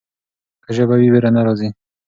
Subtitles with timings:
[0.63, 1.69] که ژبه وي ویره نه راځي.